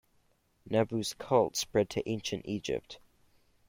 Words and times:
Nabu's 0.67 1.13
cult 1.13 1.55
spread 1.55 1.87
to 1.91 2.09
ancient 2.09 2.43
Egypt. 2.47 2.97